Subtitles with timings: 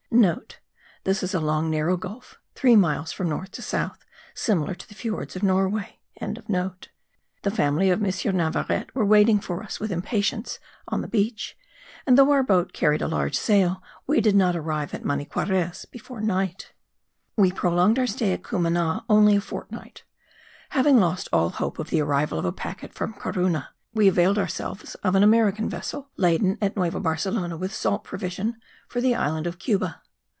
[0.55, 3.99] (* This is a long narrow gulf, three miles from north to south,
[4.35, 6.51] similar to the fiords of Norway.) The
[7.49, 8.35] family of M.
[8.35, 11.57] Navarete were waiting for us with impatience on the beach;
[12.05, 16.19] and, though our boat carried a large sail, we did not arrive at Maniquarez before
[16.19, 16.73] night.
[17.37, 20.03] We prolonged our stay at Cumana only a fortnight.
[20.71, 24.95] Having lost all hope of the arrival of a packet from Corunna, we availed ourselves
[24.95, 28.55] of an American vessel, laden at Nueva Barcelona with salt provision
[28.87, 29.97] for the island of Cuba.